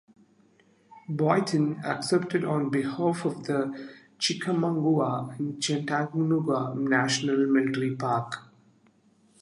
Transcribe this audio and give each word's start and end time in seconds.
Boynton 1.09 1.79
accepted 1.85 2.43
on 2.43 2.71
behalf 2.71 3.23
of 3.23 3.43
the 3.43 3.87
Chickamauga 4.17 5.35
and 5.37 5.61
Chattanooga 5.61 6.73
National 6.75 7.45
Military 7.45 7.95
Park. 7.95 8.49